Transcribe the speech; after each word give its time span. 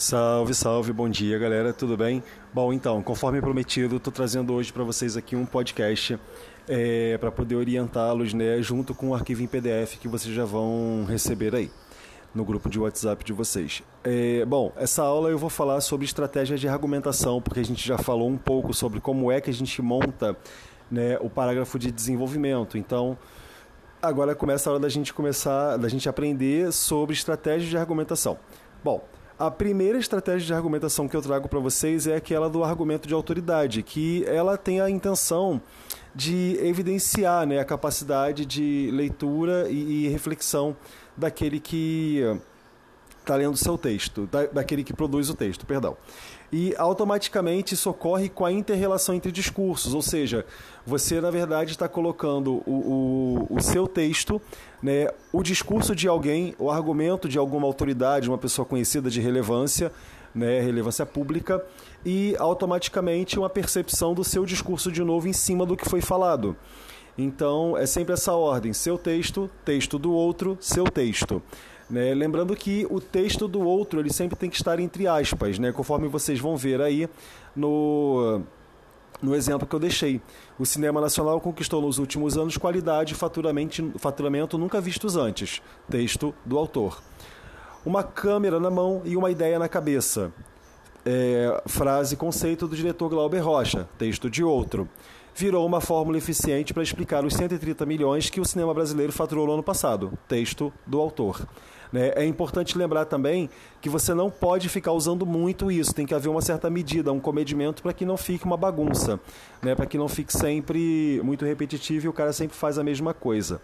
Salve, 0.00 0.54
salve, 0.54 0.94
bom 0.94 1.10
dia 1.10 1.38
galera, 1.38 1.74
tudo 1.74 1.94
bem? 1.94 2.22
Bom, 2.54 2.72
então, 2.72 3.02
conforme 3.02 3.38
prometido, 3.38 3.96
estou 3.96 4.10
trazendo 4.10 4.54
hoje 4.54 4.72
para 4.72 4.82
vocês 4.82 5.14
aqui 5.14 5.36
um 5.36 5.44
podcast 5.44 6.18
é, 6.66 7.18
para 7.18 7.30
poder 7.30 7.56
orientá-los, 7.56 8.32
né, 8.32 8.62
junto 8.62 8.94
com 8.94 9.10
o 9.10 9.14
arquivo 9.14 9.42
em 9.42 9.46
PDF 9.46 9.98
que 10.00 10.08
vocês 10.08 10.34
já 10.34 10.46
vão 10.46 11.04
receber 11.06 11.54
aí 11.54 11.70
no 12.34 12.46
grupo 12.46 12.70
de 12.70 12.80
WhatsApp 12.80 13.22
de 13.22 13.34
vocês. 13.34 13.82
É, 14.02 14.42
bom, 14.46 14.72
essa 14.74 15.02
aula 15.02 15.28
eu 15.28 15.36
vou 15.36 15.50
falar 15.50 15.78
sobre 15.82 16.06
estratégias 16.06 16.58
de 16.58 16.66
argumentação, 16.66 17.38
porque 17.42 17.60
a 17.60 17.64
gente 17.64 17.86
já 17.86 17.98
falou 17.98 18.26
um 18.26 18.38
pouco 18.38 18.72
sobre 18.72 19.00
como 19.00 19.30
é 19.30 19.38
que 19.38 19.50
a 19.50 19.54
gente 19.54 19.82
monta 19.82 20.34
né, 20.90 21.18
o 21.20 21.28
parágrafo 21.28 21.78
de 21.78 21.92
desenvolvimento. 21.92 22.78
Então, 22.78 23.18
agora 24.00 24.34
começa 24.34 24.70
a 24.70 24.72
hora 24.72 24.80
da 24.80 24.88
gente 24.88 25.12
começar, 25.12 25.76
da 25.76 25.90
gente 25.90 26.08
aprender 26.08 26.72
sobre 26.72 27.12
estratégias 27.14 27.68
de 27.68 27.76
argumentação. 27.76 28.38
Bom, 28.82 29.04
a 29.40 29.50
primeira 29.50 29.96
estratégia 29.96 30.48
de 30.48 30.52
argumentação 30.52 31.08
que 31.08 31.16
eu 31.16 31.22
trago 31.22 31.48
para 31.48 31.58
vocês 31.58 32.06
é 32.06 32.14
aquela 32.14 32.50
do 32.50 32.62
argumento 32.62 33.08
de 33.08 33.14
autoridade, 33.14 33.82
que 33.82 34.22
ela 34.26 34.58
tem 34.58 34.82
a 34.82 34.90
intenção 34.90 35.62
de 36.14 36.58
evidenciar 36.60 37.46
né, 37.46 37.58
a 37.58 37.64
capacidade 37.64 38.44
de 38.44 38.90
leitura 38.92 39.66
e, 39.70 40.04
e 40.04 40.08
reflexão 40.08 40.76
daquele 41.16 41.58
que 41.58 42.22
está 43.20 43.36
lendo 43.36 43.56
seu 43.56 43.78
texto, 43.78 44.26
da, 44.26 44.46
daquele 44.46 44.82
que 44.82 44.92
produz 44.92 45.30
o 45.30 45.34
texto, 45.34 45.64
perdão. 45.64 45.96
E 46.52 46.74
automaticamente 46.76 47.74
isso 47.74 47.88
ocorre 47.88 48.28
com 48.28 48.44
a 48.44 48.50
interrelação 48.50 49.14
entre 49.14 49.30
discursos, 49.30 49.94
ou 49.94 50.02
seja, 50.02 50.44
você 50.84 51.20
na 51.20 51.30
verdade 51.30 51.70
está 51.70 51.88
colocando 51.88 52.62
o, 52.66 53.46
o, 53.50 53.56
o, 53.56 53.60
seu 53.62 53.86
texto, 53.86 54.42
né, 54.82 55.08
o 55.32 55.44
discurso 55.44 55.94
de 55.94 56.08
alguém, 56.08 56.54
o 56.58 56.68
argumento 56.68 57.28
de 57.28 57.38
alguma 57.38 57.66
autoridade, 57.66 58.28
uma 58.28 58.38
pessoa 58.38 58.66
conhecida 58.66 59.08
de 59.08 59.20
relevância, 59.20 59.92
né, 60.34 60.60
relevância 60.60 61.06
pública, 61.06 61.64
e 62.04 62.34
automaticamente 62.38 63.38
uma 63.38 63.48
percepção 63.48 64.12
do 64.12 64.24
seu 64.24 64.44
discurso 64.44 64.90
de 64.90 65.04
novo 65.04 65.28
em 65.28 65.32
cima 65.32 65.64
do 65.64 65.76
que 65.76 65.88
foi 65.88 66.00
falado. 66.00 66.56
Então 67.16 67.76
é 67.76 67.86
sempre 67.86 68.14
essa 68.14 68.32
ordem: 68.32 68.72
seu 68.72 68.98
texto, 68.98 69.50
texto 69.64 69.98
do 69.98 70.12
outro, 70.12 70.56
seu 70.60 70.84
texto. 70.84 71.42
Né? 71.90 72.14
Lembrando 72.14 72.54
que 72.54 72.86
o 72.88 73.00
texto 73.00 73.48
do 73.48 73.60
outro 73.60 73.98
ele 73.98 74.12
sempre 74.12 74.36
tem 74.36 74.48
que 74.48 74.56
estar 74.56 74.78
entre 74.78 75.08
aspas, 75.08 75.58
né? 75.58 75.72
conforme 75.72 76.06
vocês 76.06 76.38
vão 76.38 76.56
ver 76.56 76.80
aí 76.80 77.08
no, 77.54 78.42
no 79.20 79.34
exemplo 79.34 79.66
que 79.66 79.74
eu 79.74 79.80
deixei. 79.80 80.20
O 80.58 80.64
cinema 80.64 81.00
nacional 81.00 81.40
conquistou 81.40 81.82
nos 81.82 81.98
últimos 81.98 82.38
anos 82.38 82.56
qualidade 82.56 83.14
e 83.14 83.16
faturamento, 83.16 83.92
faturamento 83.98 84.56
nunca 84.56 84.80
vistos 84.80 85.16
antes. 85.16 85.60
Texto 85.90 86.32
do 86.44 86.56
autor. 86.56 87.02
Uma 87.84 88.04
câmera 88.04 88.60
na 88.60 88.70
mão 88.70 89.02
e 89.04 89.16
uma 89.16 89.30
ideia 89.30 89.58
na 89.58 89.68
cabeça. 89.68 90.32
É, 91.04 91.62
frase 91.66 92.16
conceito 92.16 92.68
do 92.68 92.76
diretor 92.76 93.08
Glauber 93.08 93.40
Rocha. 93.40 93.88
Texto 93.98 94.28
de 94.28 94.44
outro 94.44 94.88
virou 95.34 95.64
uma 95.64 95.80
fórmula 95.80 96.18
eficiente 96.18 96.74
para 96.74 96.82
explicar 96.82 97.24
os 97.24 97.34
130 97.34 97.86
milhões 97.86 98.28
que 98.28 98.40
o 98.40 98.44
cinema 98.44 98.74
brasileiro 98.74 99.12
faturou 99.12 99.46
no 99.46 99.54
ano 99.54 99.62
passado. 99.62 100.12
Texto 100.28 100.72
do 100.86 101.00
autor. 101.00 101.46
Né? 101.92 102.12
É 102.14 102.24
importante 102.24 102.78
lembrar 102.78 103.04
também 103.04 103.48
que 103.80 103.88
você 103.88 104.14
não 104.14 104.30
pode 104.30 104.68
ficar 104.68 104.92
usando 104.92 105.26
muito 105.26 105.70
isso, 105.70 105.94
tem 105.94 106.06
que 106.06 106.14
haver 106.14 106.28
uma 106.28 106.42
certa 106.42 106.70
medida, 106.70 107.12
um 107.12 107.20
comedimento 107.20 107.82
para 107.82 107.92
que 107.92 108.04
não 108.04 108.16
fique 108.16 108.44
uma 108.44 108.56
bagunça, 108.56 109.18
né? 109.62 109.74
para 109.74 109.86
que 109.86 109.98
não 109.98 110.08
fique 110.08 110.32
sempre 110.32 111.20
muito 111.24 111.44
repetitivo 111.44 112.06
e 112.06 112.08
o 112.08 112.12
cara 112.12 112.32
sempre 112.32 112.56
faz 112.56 112.78
a 112.78 112.84
mesma 112.84 113.12
coisa. 113.12 113.60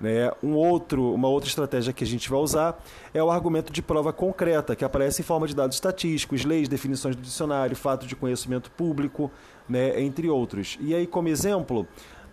Né? 0.00 0.30
Um 0.42 0.54
outro, 0.54 1.12
uma 1.12 1.28
outra 1.28 1.48
estratégia 1.48 1.92
que 1.92 2.04
a 2.04 2.06
gente 2.06 2.30
vai 2.30 2.38
usar 2.38 2.80
é 3.12 3.22
o 3.22 3.30
argumento 3.30 3.72
de 3.72 3.82
prova 3.82 4.12
concreta, 4.12 4.76
que 4.76 4.84
aparece 4.84 5.22
em 5.22 5.24
forma 5.24 5.46
de 5.46 5.54
dados 5.54 5.76
estatísticos, 5.76 6.44
leis, 6.44 6.68
definições 6.68 7.16
do 7.16 7.22
dicionário, 7.22 7.76
fato 7.76 8.06
de 8.06 8.14
conhecimento 8.14 8.70
público, 8.70 9.30
né? 9.68 10.00
entre 10.00 10.28
outros. 10.28 10.78
E 10.80 10.94
aí, 10.94 11.06
como 11.06 11.28
exemplo, 11.28 11.86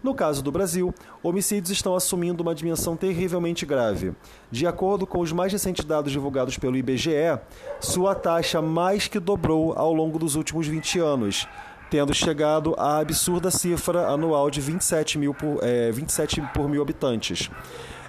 no 0.06 0.14
caso 0.14 0.44
do 0.44 0.52
Brasil, 0.52 0.94
homicídios 1.24 1.72
estão 1.72 1.96
assumindo 1.96 2.44
uma 2.44 2.54
dimensão 2.54 2.96
terrivelmente 2.96 3.66
grave. 3.66 4.14
De 4.52 4.68
acordo 4.68 5.08
com 5.08 5.20
os 5.20 5.32
mais 5.32 5.52
recentes 5.52 5.84
dados 5.84 6.12
divulgados 6.12 6.60
pelo 6.60 6.78
IBGE, 6.78 7.40
sua 7.80 8.14
taxa 8.14 8.62
mais 8.62 9.08
que 9.08 9.20
dobrou 9.20 9.74
ao 9.74 9.92
longo 9.92 10.20
dos 10.20 10.36
últimos 10.36 10.68
20 10.68 11.00
anos, 11.00 11.48
tendo 11.90 12.14
chegado 12.14 12.74
à 12.78 13.00
absurda 13.00 13.52
cifra 13.52 14.08
anual 14.08 14.50
de 14.50 14.62
27, 14.62 15.18
mil 15.18 15.34
por, 15.34 15.60
é, 15.62 15.92
27 15.92 16.42
por 16.54 16.68
mil 16.70 16.82
habitantes. 16.82 17.50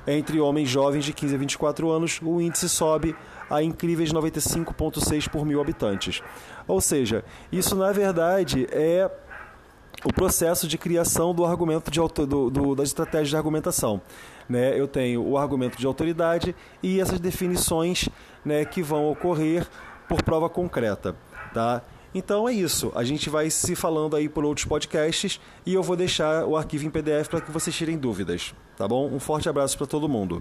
Entre 0.07 0.41
homens 0.41 0.69
jovens 0.69 1.05
de 1.05 1.13
15 1.13 1.35
a 1.35 1.39
24 1.39 1.91
anos, 1.91 2.21
o 2.23 2.41
índice 2.41 2.69
sobe 2.69 3.17
a 3.51 3.63
incríveis 3.63 4.13
95,6 4.13 5.29
por 5.29 5.45
mil 5.45 5.61
habitantes. 5.61 6.23
Ou 6.67 6.81
seja, 6.81 7.25
isso 7.51 7.75
na 7.75 7.91
verdade 7.93 8.67
é 8.71 9.11
o 10.05 10.13
processo 10.13 10.69
de 10.69 10.79
criação 10.79 11.35
do 11.35 11.45
argumento 11.45 11.91
de 11.91 11.99
do, 11.99 12.51
do, 12.51 12.75
das 12.75 12.89
estratégias 12.89 13.31
de 13.31 13.37
argumentação. 13.37 14.01
Né? 14.49 14.79
Eu 14.79 14.87
tenho 14.87 15.23
o 15.27 15.37
argumento 15.37 15.77
de 15.77 15.87
autoridade 15.87 16.55
e 16.83 17.01
essas 17.01 17.19
definições 17.19 18.09
né, 18.45 18.65
que 18.65 18.83
vão 18.83 19.11
ocorrer 19.11 19.67
por 20.09 20.23
prova 20.23 20.49
concreta. 20.49 21.17
Tá? 21.53 21.83
Então 22.17 22.49
é 22.49 22.53
isso. 22.55 22.91
A 22.95 23.05
gente 23.05 23.29
vai 23.29 23.51
se 23.51 23.77
falando 23.77 24.17
aí 24.17 24.27
por 24.27 24.43
outros 24.43 24.65
podcasts 24.65 25.39
e 25.67 25.75
eu 25.75 25.83
vou 25.83 25.95
deixar 25.95 26.47
o 26.47 26.57
arquivo 26.57 26.87
em 26.87 26.91
PDF 26.91 27.29
para 27.29 27.43
que 27.43 27.51
vocês 27.51 27.77
tirem 27.77 27.99
dúvidas. 27.99 28.55
Tá 28.75 28.89
bom? 28.89 29.07
Um 29.07 29.21
forte 29.21 29.51
abraço 29.51 29.77
para 29.77 29.87
todo 29.87 30.09
mundo. 30.09 30.41